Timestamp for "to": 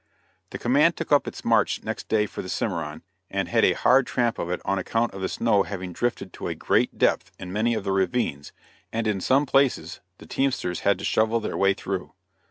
6.33-6.47, 10.97-11.05